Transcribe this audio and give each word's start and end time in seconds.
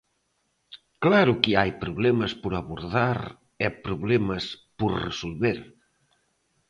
Claro 1.03 1.33
que 1.41 1.51
hai 1.59 1.71
problemas 1.83 2.31
por 2.41 2.51
abordar 2.55 3.19
e 3.65 3.67
problemas 3.85 4.43
por 4.79 4.91
resolver. 5.07 5.59